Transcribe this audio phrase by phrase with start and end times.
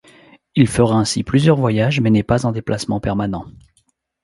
[0.55, 3.45] Il fera ainsi plusieurs voyage mais n'est pas en déplacement permanent.